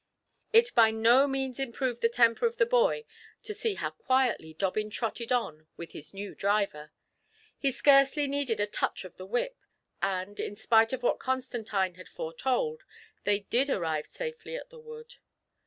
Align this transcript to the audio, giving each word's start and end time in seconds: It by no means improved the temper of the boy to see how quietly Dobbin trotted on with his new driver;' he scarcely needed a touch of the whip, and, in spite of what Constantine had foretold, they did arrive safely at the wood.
It 0.51 0.73
by 0.73 0.89
no 0.89 1.27
means 1.27 1.59
improved 1.59 2.01
the 2.01 2.09
temper 2.09 2.47
of 2.47 2.57
the 2.57 2.65
boy 2.65 3.05
to 3.43 3.53
see 3.53 3.75
how 3.75 3.91
quietly 3.91 4.51
Dobbin 4.55 4.89
trotted 4.89 5.31
on 5.31 5.67
with 5.77 5.91
his 5.91 6.11
new 6.11 6.33
driver;' 6.33 6.91
he 7.59 7.69
scarcely 7.71 8.25
needed 8.25 8.59
a 8.59 8.65
touch 8.65 9.05
of 9.05 9.17
the 9.17 9.27
whip, 9.27 9.59
and, 10.01 10.39
in 10.39 10.55
spite 10.55 10.91
of 10.91 11.03
what 11.03 11.19
Constantine 11.19 11.93
had 11.93 12.09
foretold, 12.09 12.81
they 13.25 13.41
did 13.51 13.69
arrive 13.69 14.07
safely 14.07 14.55
at 14.55 14.71
the 14.71 14.79
wood. 14.79 15.17